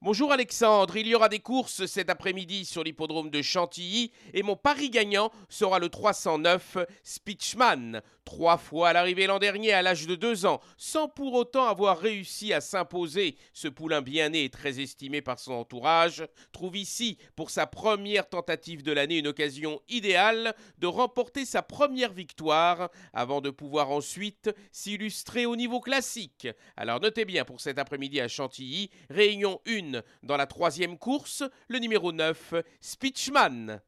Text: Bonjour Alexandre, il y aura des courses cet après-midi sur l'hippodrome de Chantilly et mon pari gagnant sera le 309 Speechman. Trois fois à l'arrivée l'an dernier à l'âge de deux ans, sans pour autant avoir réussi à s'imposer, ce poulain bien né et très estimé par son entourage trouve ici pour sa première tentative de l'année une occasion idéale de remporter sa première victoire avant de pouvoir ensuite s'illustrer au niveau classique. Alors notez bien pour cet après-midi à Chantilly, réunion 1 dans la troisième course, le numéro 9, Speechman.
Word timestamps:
Bonjour 0.00 0.30
Alexandre, 0.30 0.96
il 0.96 1.08
y 1.08 1.14
aura 1.16 1.28
des 1.28 1.40
courses 1.40 1.86
cet 1.86 2.08
après-midi 2.08 2.64
sur 2.64 2.84
l'hippodrome 2.84 3.30
de 3.30 3.42
Chantilly 3.42 4.12
et 4.32 4.44
mon 4.44 4.54
pari 4.54 4.90
gagnant 4.90 5.32
sera 5.48 5.80
le 5.80 5.88
309 5.88 6.78
Speechman. 7.02 8.00
Trois 8.24 8.58
fois 8.58 8.90
à 8.90 8.92
l'arrivée 8.92 9.26
l'an 9.26 9.40
dernier 9.40 9.72
à 9.72 9.82
l'âge 9.82 10.06
de 10.06 10.14
deux 10.14 10.46
ans, 10.46 10.60
sans 10.76 11.08
pour 11.08 11.32
autant 11.32 11.66
avoir 11.66 11.98
réussi 11.98 12.52
à 12.52 12.60
s'imposer, 12.60 13.36
ce 13.54 13.66
poulain 13.66 14.02
bien 14.02 14.28
né 14.28 14.44
et 14.44 14.50
très 14.50 14.80
estimé 14.80 15.20
par 15.20 15.40
son 15.40 15.54
entourage 15.54 16.24
trouve 16.52 16.76
ici 16.76 17.18
pour 17.34 17.50
sa 17.50 17.66
première 17.66 18.28
tentative 18.28 18.84
de 18.84 18.92
l'année 18.92 19.18
une 19.18 19.26
occasion 19.26 19.80
idéale 19.88 20.54
de 20.76 20.86
remporter 20.86 21.44
sa 21.44 21.62
première 21.62 22.12
victoire 22.12 22.90
avant 23.14 23.40
de 23.40 23.50
pouvoir 23.50 23.90
ensuite 23.90 24.54
s'illustrer 24.70 25.44
au 25.46 25.56
niveau 25.56 25.80
classique. 25.80 26.46
Alors 26.76 27.00
notez 27.00 27.24
bien 27.24 27.44
pour 27.44 27.60
cet 27.60 27.78
après-midi 27.78 28.20
à 28.20 28.28
Chantilly, 28.28 28.90
réunion 29.10 29.60
1 29.66 29.87
dans 30.22 30.36
la 30.36 30.46
troisième 30.46 30.98
course, 30.98 31.44
le 31.68 31.78
numéro 31.78 32.12
9, 32.12 32.54
Speechman. 32.80 33.80